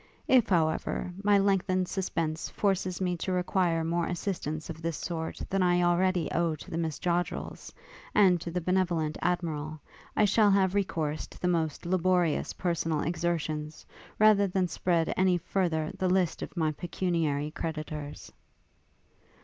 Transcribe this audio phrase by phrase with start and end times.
[0.27, 5.61] If, however, my lengthened suspense forces me to require more assistance of this sort than
[5.61, 7.71] I already owe to the Miss Joddrels,
[8.15, 9.79] and to the benevolent Admiral,
[10.17, 13.85] I shall have recourse to the most laborious personal exertions,
[14.17, 18.31] rather than spread any further the list of my pecuniary creditors.'